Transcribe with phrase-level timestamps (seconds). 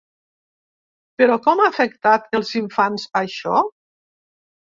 [1.21, 3.63] Però com ha afectat els infants, això?